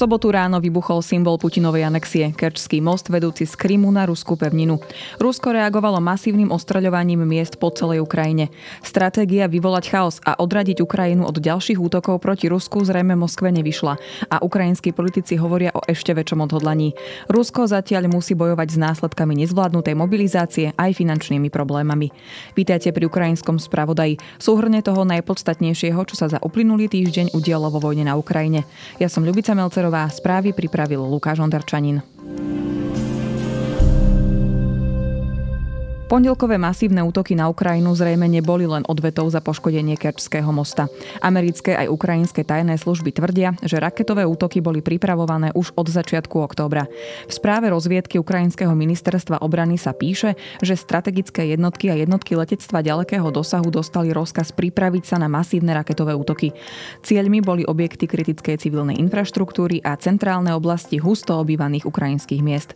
[0.00, 4.80] sobotu ráno vybuchol symbol Putinovej anexie, Kerčský most vedúci z Krymu na ruskú pevninu.
[5.20, 8.48] Rusko reagovalo masívnym ostreľovaním miest po celej Ukrajine.
[8.80, 14.00] Stratégia vyvolať chaos a odradiť Ukrajinu od ďalších útokov proti Rusku zrejme Moskve nevyšla
[14.32, 16.96] a ukrajinskí politici hovoria o ešte väčšom odhodlaní.
[17.28, 22.08] Rusko zatiaľ musí bojovať s následkami nezvládnutej mobilizácie aj finančnými problémami.
[22.56, 24.16] Vítajte pri ukrajinskom spravodaji.
[24.40, 28.64] Súhrne toho najpodstatnejšieho, čo sa za uplynulý týždeň udialo vo vojne na Ukrajine.
[28.96, 31.98] Ja som Ľubica Melcer Šaferová, správy pripravil Lukáš Ondarčanin.
[36.10, 40.90] Pondelkové masívne útoky na Ukrajinu zrejme neboli len odvetou za poškodenie Kerčského mosta.
[41.22, 46.90] Americké aj ukrajinské tajné služby tvrdia, že raketové útoky boli pripravované už od začiatku októbra.
[47.30, 53.30] V správe rozviedky Ukrajinského ministerstva obrany sa píše, že strategické jednotky a jednotky letectva ďalekého
[53.30, 56.50] dosahu dostali rozkaz pripraviť sa na masívne raketové útoky.
[57.06, 62.74] Cieľmi boli objekty kritickej civilnej infraštruktúry a centrálne oblasti husto obývaných ukrajinských miest.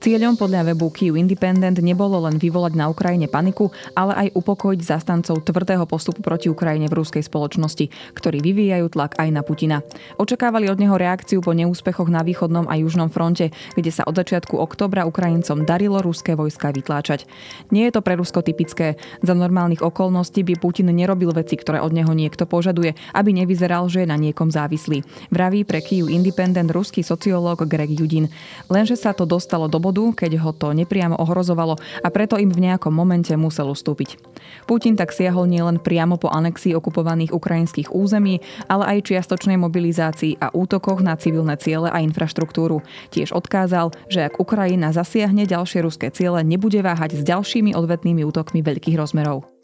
[0.00, 5.42] Cieľom podľa webu Kyiv Independent nebolo len vyvolať na Ukrajine paniku, ale aj upokojiť zastancov
[5.42, 9.82] tvrdého postupu proti Ukrajine v ruskej spoločnosti, ktorí vyvíjajú tlak aj na Putina.
[10.16, 14.58] Očakávali od neho reakciu po neúspechoch na východnom a južnom fronte, kde sa od začiatku
[14.58, 17.26] oktobra Ukrajincom darilo ruské vojska vytláčať.
[17.74, 19.00] Nie je to pre Rusko typické.
[19.24, 24.04] Za normálnych okolností by Putin nerobil veci, ktoré od neho niekto požaduje, aby nevyzeral, že
[24.04, 25.02] je na niekom závislý.
[25.32, 28.28] Vraví pre Kyiv Independent ruský sociológ Greg Judin.
[28.68, 32.59] Lenže sa to dostalo do bodu, keď ho to nepriamo ohrozovalo a preto im v
[32.60, 34.20] nejakom momente musel ustúpiť.
[34.68, 40.52] Putin tak siahol nielen priamo po anexii okupovaných ukrajinských území, ale aj čiastočnej mobilizácii a
[40.52, 42.84] útokoch na civilné ciele a infraštruktúru.
[43.10, 48.60] Tiež odkázal, že ak Ukrajina zasiahne ďalšie ruské ciele, nebude váhať s ďalšími odvetnými útokmi
[48.60, 49.59] veľkých rozmerov.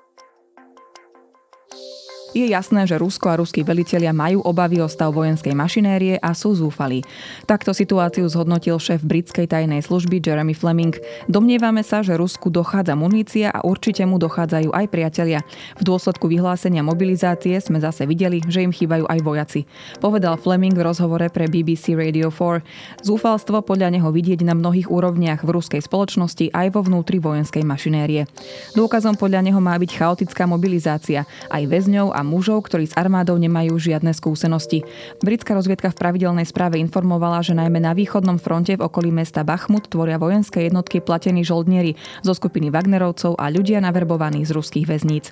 [2.37, 6.53] Je jasné, že Rusko a ruskí velitelia majú obavy o stav vojenskej mašinérie a sú
[6.53, 7.01] zúfali.
[7.49, 10.93] Takto situáciu zhodnotil šéf britskej tajnej služby Jeremy Fleming.
[11.33, 15.41] Domnievame sa, že Rusku dochádza munícia a určite mu dochádzajú aj priatelia.
[15.81, 19.65] V dôsledku vyhlásenia mobilizácie sme zase videli, že im chýbajú aj vojaci.
[20.05, 23.01] Povedal Fleming v rozhovore pre BBC Radio 4.
[23.01, 28.29] Zúfalstvo podľa neho vidieť na mnohých úrovniach v ruskej spoločnosti aj vo vnútri vojenskej mašinérie.
[28.77, 33.79] Dôkazom podľa neho má byť chaotická mobilizácia aj väzňov a mužov, ktorí s armádou nemajú
[33.79, 34.83] žiadne skúsenosti.
[35.23, 39.87] Britská rozviedka v pravidelnej správe informovala, že najmä na východnom fronte v okolí mesta Bachmut
[39.87, 41.95] tvoria vojenské jednotky platení žoldnieri
[42.27, 45.31] zo skupiny Wagnerovcov a ľudia naverbovaní z ruských väzníc.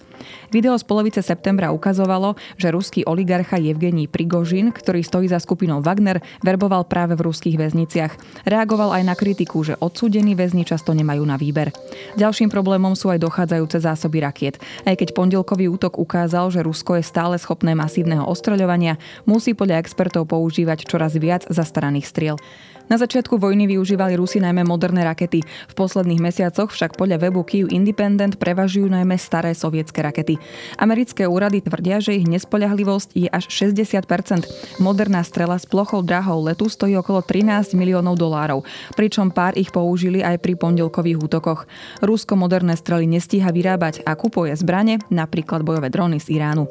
[0.54, 6.20] Video z polovice septembra ukazovalo, že ruský oligarcha Evgení Prigožin, ktorý stojí za skupinou Wagner,
[6.44, 8.44] verboval práve v ruských väzniciach.
[8.44, 11.72] Reagoval aj na kritiku, že odsúdení väzni často nemajú na výber.
[12.20, 14.60] Ďalším problémom sú aj dochádzajúce zásoby rakiet.
[14.84, 19.80] Aj keď pondelkový útok ukázal, že Rusko Rusko je stále schopné masívneho ostreľovania, musí podľa
[19.80, 22.36] expertov používať čoraz viac zastaraných striel.
[22.84, 25.40] Na začiatku vojny využívali Rusi najmä moderné rakety.
[25.42, 30.36] V posledných mesiacoch však podľa webu Kyiv Independent prevažujú najmä staré sovietské rakety.
[30.76, 34.84] Americké úrady tvrdia, že ich nespoľahlivosť je až 60%.
[34.84, 40.20] Moderná strela s plochou drahou letu stojí okolo 13 miliónov dolárov, pričom pár ich použili
[40.20, 41.64] aj pri pondelkových útokoch.
[42.04, 46.68] Rusko moderné strely nestíha vyrábať a kupuje zbrane, napríklad bojové drony z Iránu.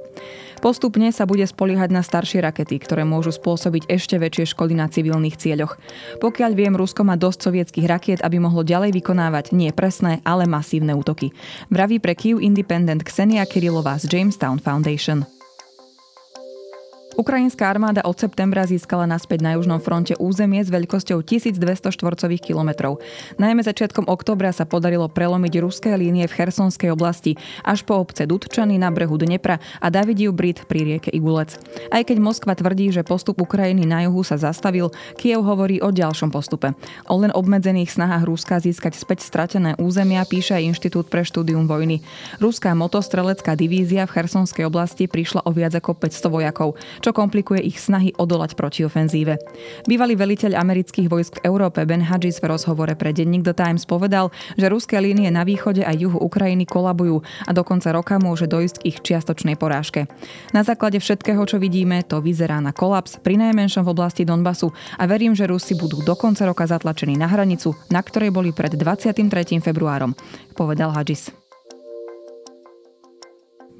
[0.64, 5.36] Postupne sa bude spoliehať na staršie rakety, ktoré môžu spôsobiť ešte väčšie škody na civilných
[5.36, 5.76] cieľoch.
[6.24, 10.96] Pokiaľ viem, Rusko má dosť sovietských rakiet, aby mohlo ďalej vykonávať nie presné, ale masívne
[10.96, 11.36] útoky.
[11.68, 15.28] Vraví pre Kyiv Independent Ksenia Kirilová z Jamestown Foundation.
[17.14, 23.06] Ukrajinská armáda od septembra získala naspäť na južnom fronte územie s veľkosťou 1200 štvorcových kilometrov.
[23.38, 28.82] Najmä začiatkom októbra sa podarilo prelomiť ruské línie v Chersonskej oblasti až po obce Dudčany
[28.82, 31.54] na brehu Dnepra a Davidiu Brit pri rieke Igulec.
[31.94, 36.34] Aj keď Moskva tvrdí, že postup Ukrajiny na juhu sa zastavil, Kiev hovorí o ďalšom
[36.34, 36.74] postupe.
[37.06, 42.02] O len obmedzených snahách Ruska získať späť stratené územia píše aj Inštitút pre štúdium vojny.
[42.42, 47.84] Ruská motostrelecká divízia v Chersonskej oblasti prišla o viac ako 500 vojakov čo komplikuje ich
[47.84, 49.36] snahy odolať proti ofenzíve.
[49.84, 54.32] Bývalý veliteľ amerických vojsk v Európe Ben Hadžis v rozhovore pre denník The Times povedal,
[54.56, 58.76] že ruské línie na východe a juhu Ukrajiny kolabujú a do konca roka môže dojsť
[58.80, 60.08] k ich čiastočnej porážke.
[60.56, 65.04] Na základe všetkého, čo vidíme, to vyzerá na kolaps, pri najmenšom v oblasti Donbasu a
[65.04, 69.28] verím, že Rusi budú do konca roka zatlačení na hranicu, na ktorej boli pred 23.
[69.60, 70.16] februárom,
[70.56, 71.43] povedal Hadžis.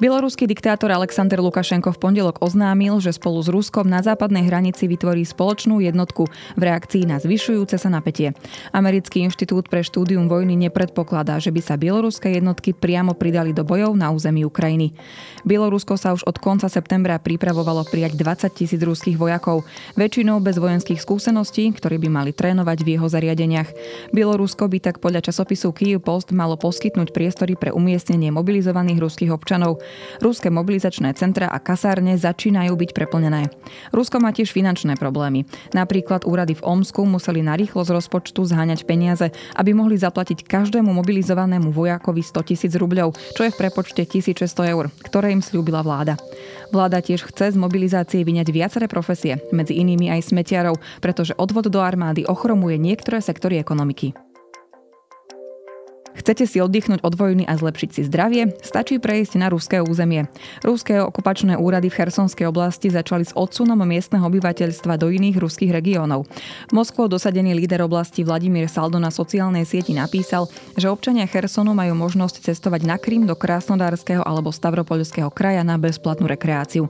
[0.04, 5.24] Bieloruský diktátor Aleksandr Lukašenko v pondelok oznámil, že spolu s Ruskom na západnej hranici vytvorí
[5.24, 6.28] spoločnú jednotku
[6.60, 8.36] v reakcii na zvyšujúce sa napätie.
[8.76, 13.96] Americký inštitút pre štúdium vojny nepredpokladá, že by sa bieloruské jednotky priamo pridali do bojov
[13.96, 14.92] na území Ukrajiny.
[15.48, 19.64] Bielorusko sa už od konca septembra pripravovalo prijať 20 tisíc ruských vojakov,
[19.96, 23.72] väčšinou bez vojenských skúseností, ktorí by mali trénovať v jeho zariadeniach.
[24.12, 29.80] Bielorusko by tak podľa časopisu Kyiv Post malo poskytnúť priestory pre umiestnenie mobilizovaných ruských občanov.
[30.22, 33.50] Ruské mobilizačné centra a kasárne začínajú byť preplnené.
[33.92, 35.46] Rusko má tiež finančné problémy.
[35.76, 40.90] Napríklad úrady v Omsku museli na rýchlo z rozpočtu zháňať peniaze, aby mohli zaplatiť každému
[40.90, 46.18] mobilizovanému vojakovi 100 tisíc rubľov, čo je v prepočte 1600 eur, ktoré im slúbila vláda.
[46.74, 51.80] Vláda tiež chce z mobilizácie vyňať viaceré profesie, medzi inými aj smetiarov, pretože odvod do
[51.80, 54.33] armády ochromuje niektoré sektory ekonomiky.
[56.24, 58.56] Chcete si oddychnúť od vojny a zlepšiť si zdravie?
[58.64, 60.32] Stačí prejsť na ruské územie.
[60.64, 66.24] Ruské okupačné úrady v Chersonskej oblasti začali s odsunom miestneho obyvateľstva do iných ruských regiónov.
[66.72, 70.48] Moskvou dosadený líder oblasti Vladimír Saldo na sociálnej sieti napísal,
[70.80, 76.24] že občania Chersonu majú možnosť cestovať na Krym do Krásnodárskeho alebo Stavropolského kraja na bezplatnú
[76.32, 76.88] rekreáciu.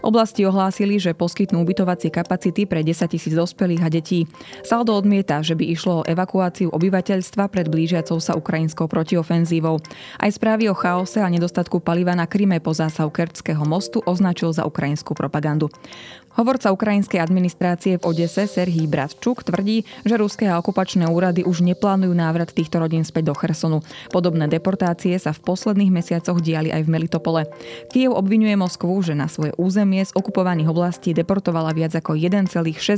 [0.00, 4.24] Oblasti ohlásili, že poskytnú ubytovacie kapacity pre 10 tisíc dospelých a detí.
[4.64, 9.82] Saldo odmieta, že by išlo o evakuáciu obyvateľstva pred blížiacou sa Ukrajinou ukrajinskou protiofenzívou.
[10.22, 14.62] Aj správy o chaose a nedostatku paliva na Kryme po zásahu Kerčského mostu označil za
[14.62, 15.66] ukrajinskú propagandu.
[16.40, 22.16] Hovorca ukrajinskej administrácie v Odese Serhii Bratčuk tvrdí, že ruské a okupačné úrady už neplánujú
[22.16, 23.84] návrat týchto rodín späť do Chersonu.
[24.08, 27.44] Podobné deportácie sa v posledných mesiacoch diali aj v Melitopole.
[27.92, 32.48] Kiev obvinuje Moskvu, že na svoje územie z okupovaných oblastí deportovala viac ako 1,6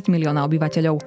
[0.06, 1.03] milióna obyvateľov.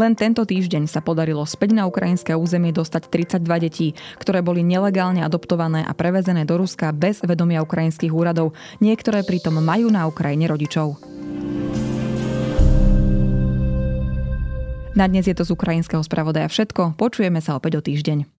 [0.00, 5.20] Len tento týždeň sa podarilo späť na ukrajinské územie dostať 32 detí, ktoré boli nelegálne
[5.20, 8.56] adoptované a prevezené do Ruska bez vedomia ukrajinských úradov.
[8.80, 11.12] Niektoré pritom majú na Ukrajine rodičov.
[14.94, 16.94] Na dnes je to z ukrajinského spravodaja všetko.
[16.94, 18.30] Počujeme sa opäť o týždeň.